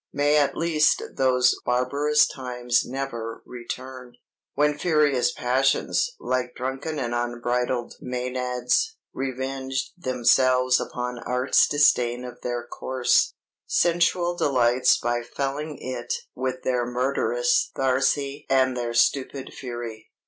[0.11, 4.15] May at least those barbarous times never return,
[4.55, 12.65] when furious passions, like drunken and unbridled mænads, revenged themselves upon art's disdain of their
[12.65, 13.35] coarse,
[13.67, 20.09] sensual delights by felling it with their murderous thyrsi and their stupid fury.